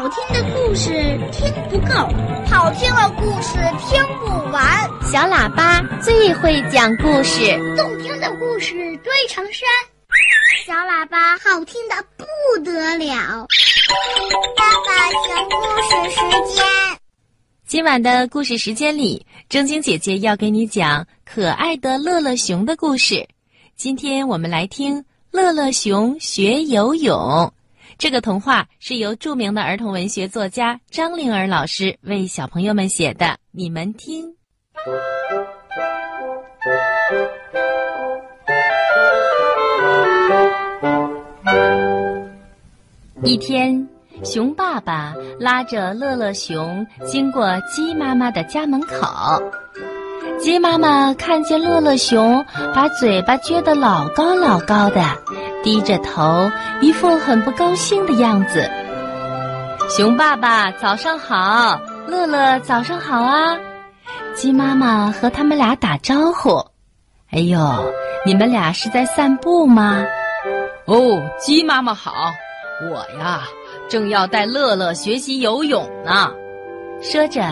[0.00, 0.90] 好听的故事
[1.30, 1.92] 听不够，
[2.48, 4.88] 好听的故事听不完。
[5.12, 8.72] 小喇叭最会讲故事，动听的故事
[9.04, 9.68] 堆成山。
[10.64, 12.24] 小喇叭好听的不
[12.64, 13.46] 得了。
[14.56, 16.64] 爸爸讲故事时间。
[17.66, 23.28] 今晚的故事时间里，正晶姐姐要给你讲可爱的乐乐熊的故事。
[23.76, 24.98] 今天我们来听
[25.30, 27.14] 《乐乐熊学游泳》。
[28.00, 34.34] 这个童话是由著名的儿童文学作家张灵儿老师为小朋友们写的，你们听。
[43.22, 43.86] 一天，
[44.24, 49.06] 熊爸爸拉着乐乐熊经过鸡妈妈的家门口。
[50.38, 52.42] 鸡妈妈看见乐乐熊
[52.74, 55.02] 把嘴巴撅得老高老高的，
[55.62, 56.50] 低着头，
[56.80, 58.68] 一副很不高兴的样子。
[59.88, 63.58] 熊爸爸早上好，乐乐早上好啊！
[64.34, 66.64] 鸡妈妈和他们俩打招呼。
[67.30, 67.58] 哎呦，
[68.24, 70.04] 你们俩是在散步吗？
[70.86, 72.30] 哦，鸡妈妈好，
[72.90, 73.42] 我呀
[73.88, 76.32] 正要带乐乐学习游泳呢。
[77.02, 77.42] 说着，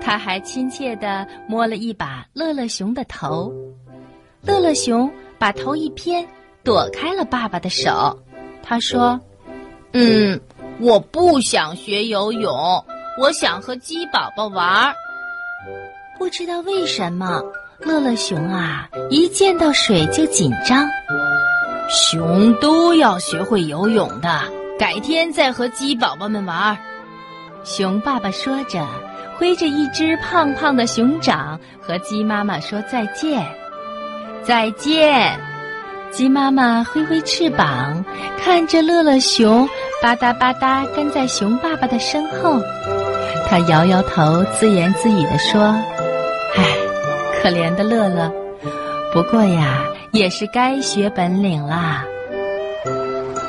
[0.00, 3.52] 他还亲切地摸了一把乐乐熊的头。
[4.42, 6.26] 乐乐熊把头一偏，
[6.62, 8.18] 躲开了爸爸的手。
[8.62, 9.20] 他说
[9.92, 10.40] ：“嗯，
[10.78, 12.84] 我不想学游泳，
[13.18, 14.94] 我想和鸡宝宝玩。”
[16.18, 17.42] 不知道为什么，
[17.80, 20.86] 乐乐熊啊，一见到水就紧张。
[21.88, 24.42] 熊都要学会游泳的，
[24.78, 26.78] 改天再和鸡宝宝们玩。
[27.64, 28.86] 熊爸爸说着，
[29.36, 33.44] 挥着一只胖胖的熊掌，和鸡妈妈说再见。
[34.44, 35.38] 再见！
[36.10, 38.04] 鸡妈妈挥挥翅膀，
[38.42, 39.66] 看着乐乐熊
[40.02, 42.60] 吧嗒吧嗒跟在熊爸爸的身后。
[43.48, 45.62] 它摇摇头，自言自语地说
[46.56, 46.64] ：“唉，
[47.40, 48.30] 可怜的乐乐。
[49.12, 52.04] 不过呀，也是该学本领啦。”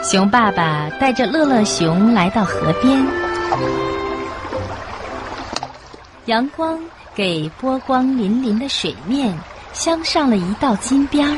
[0.03, 3.05] 熊爸爸带着乐乐熊来到河边。
[6.25, 6.79] 阳光
[7.13, 9.35] 给波光粼粼的水面
[9.73, 11.35] 镶上了一道金边儿，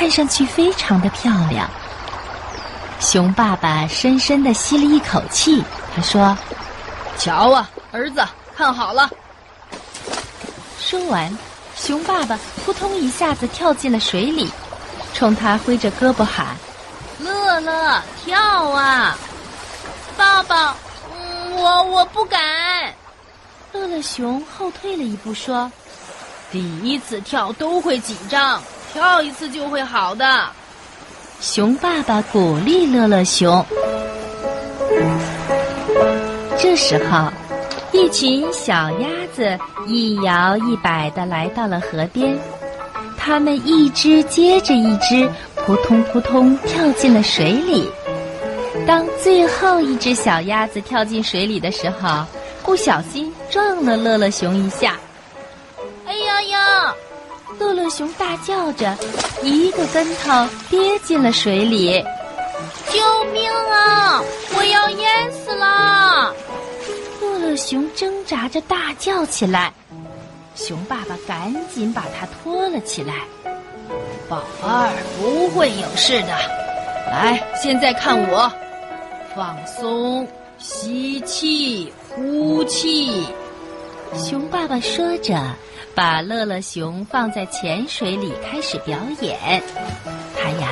[0.00, 1.68] 看上去非常的漂亮。
[3.00, 5.62] 熊爸爸深深的吸了一口气，
[5.94, 6.34] 他说
[7.18, 9.10] ：“瞧啊，儿子，看好了。”
[10.80, 11.30] 说完，
[11.76, 14.50] 熊爸爸扑通一下子跳进了水里，
[15.12, 16.56] 冲他挥着胳膊喊
[17.20, 19.18] ：“乐乐，跳啊！”
[20.16, 20.74] 爸爸，
[21.12, 22.40] 嗯，我我不敢。
[23.74, 25.70] 乐乐熊后退了一步，说
[26.50, 28.62] ：“第一次跳都会紧张，
[28.92, 30.46] 跳一次就会好的。”
[31.40, 33.64] 熊爸爸鼓励乐乐熊。
[36.58, 37.32] 这时候，
[37.92, 42.36] 一群小鸭子一摇一摆的来到了河边，
[43.16, 47.90] 它们一只接着一只，扑通扑通跳进了水里。
[48.86, 52.24] 当最后一只小鸭子跳进水里的时候，
[52.62, 54.98] 不小心撞了乐乐熊一下，
[56.06, 56.94] 哎呀呀！
[57.60, 58.96] 乐乐熊大叫着，
[59.42, 62.02] 一个跟头跌进了水里。
[62.90, 64.22] 救命啊！
[64.56, 66.34] 我要淹死了！
[67.20, 69.70] 乐乐熊挣扎着大叫起来。
[70.54, 73.14] 熊爸爸赶紧把它拖了起来。
[74.26, 76.28] 宝贝儿，不会有事的。
[77.08, 78.50] 来，现在看我，
[79.36, 80.26] 放松，
[80.56, 81.92] 吸气。
[82.08, 83.22] 呼气，
[84.16, 85.38] 熊爸爸说着，
[85.94, 89.62] 把乐乐熊放在浅水里开始表演。
[90.36, 90.70] 他呀，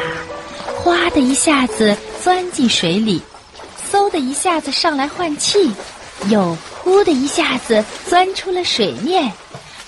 [0.76, 3.22] 哗的一下子钻进水里，
[3.90, 5.72] 嗖的一下子上来换气，
[6.28, 9.32] 又呼的一下子钻出了水面，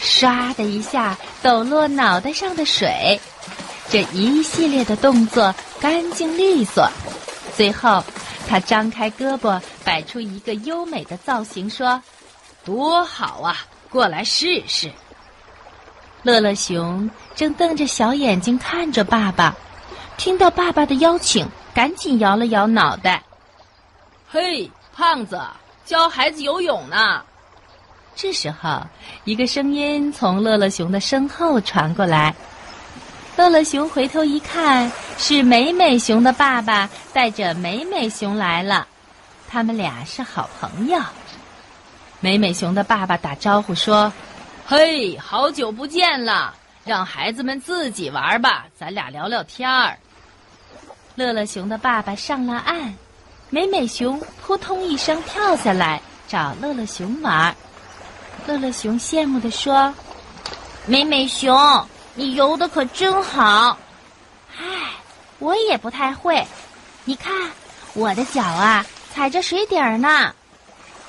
[0.02, 3.20] 唰的一下抖落脑袋上的水。
[3.88, 6.88] 这一系列的动作干净利索，
[7.56, 8.02] 最后。
[8.48, 12.02] 他张开胳膊，摆出一个优美的造型，说
[12.66, 13.56] ：“多好啊！
[13.88, 14.90] 过来试试。”
[16.22, 19.56] 乐乐熊正瞪着小眼睛看着爸爸，
[20.16, 23.22] 听到爸爸的邀请，赶紧摇了摇脑袋。
[24.30, 25.40] “嘿，胖子，
[25.84, 27.22] 教孩子游泳呢。”
[28.14, 28.82] 这时候，
[29.24, 32.34] 一个声音从乐乐熊的身后传过来。
[33.36, 38.86] 乐乐熊回头一看，是美美熊的爸爸带着美美熊来了，
[39.48, 41.00] 他们俩是好朋友。
[42.18, 44.12] 美美熊的爸爸打招呼说
[44.70, 49.98] ：“嘿，好久不见了，让孩子们自己玩吧，咱俩聊聊天儿。”
[51.16, 52.94] 乐乐熊的爸爸上了岸，
[53.48, 57.52] 美美熊扑通一声跳下来找乐乐熊玩。
[58.46, 59.92] 乐乐熊羡慕地说
[60.86, 61.84] ：“美美熊，
[62.14, 63.76] 你游的可真好。
[64.56, 64.64] ”“唉，
[65.40, 66.46] 我也不太会。
[67.04, 67.34] 你看，
[67.94, 70.32] 我的脚啊，踩着水底儿呢。”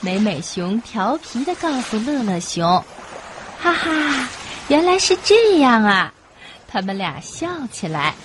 [0.01, 2.83] 美美熊调皮地告诉乐乐熊
[3.61, 4.27] ：“哈哈，
[4.69, 6.11] 原来是这样啊！”
[6.67, 8.15] 他们俩笑起来。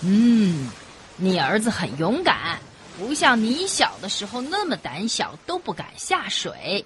[0.00, 0.68] 嗯，
[1.16, 2.58] 你儿子很勇敢，
[2.98, 6.84] 不像你小的时候那么胆小，都不敢下水。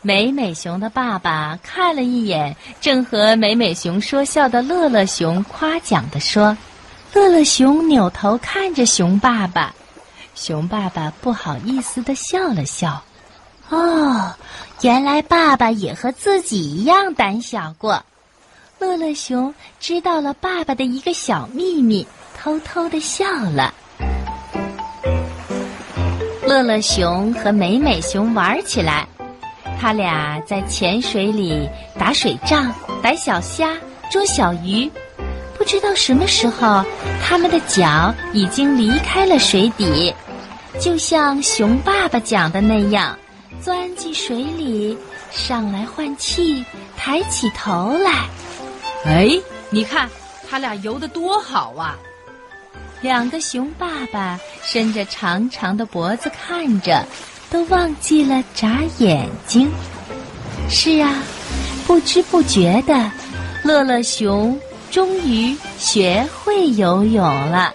[0.00, 6.56] 美美熊的爸爸看了一眼，正和美美熊说笑的乐乐熊，夸奖地说
[7.12, 9.74] ：“乐乐熊扭头看着熊爸爸，
[10.36, 13.02] 熊爸爸不好意思地笑了笑。
[13.70, 14.34] 哦，
[14.82, 18.02] 原来爸爸也和自己一样胆小过。”
[18.78, 22.06] 乐乐熊知道了爸爸的一个小秘密。
[22.40, 23.74] 偷偷的笑了。
[26.46, 29.04] 乐乐熊和美美熊玩起来，
[29.80, 31.68] 他俩在浅水里
[31.98, 32.72] 打水仗、
[33.02, 33.76] 逮小虾、
[34.08, 34.88] 捉小鱼。
[35.58, 36.84] 不知道什么时候，
[37.20, 40.14] 他们的脚已经离开了水底，
[40.80, 43.18] 就像熊爸爸讲的那样，
[43.68, 44.96] 钻进水里，
[45.30, 46.64] 上来换气，
[46.96, 48.26] 抬起头来。
[49.04, 49.38] 哎，
[49.68, 50.08] 你看，
[50.48, 51.94] 他俩游得多好啊！
[53.02, 57.04] 两个熊爸爸伸着长长的脖子看着，
[57.50, 59.70] 都忘记了眨眼睛。
[60.70, 61.22] 是啊，
[61.86, 63.12] 不知不觉的，
[63.62, 64.58] 乐乐熊
[64.90, 67.70] 终于学会游泳了。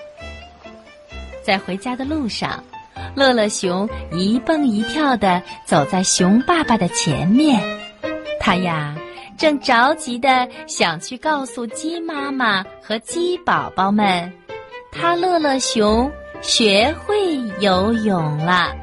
[1.46, 2.64] 在回家的路上，
[3.16, 7.62] 乐乐熊一蹦一跳地走在熊爸爸的前面，
[8.40, 8.96] 他呀
[9.38, 14.32] 正着急的想去告诉鸡妈妈和鸡宝宝们。
[14.92, 16.12] 他乐乐熊
[16.42, 18.74] 学会游泳了。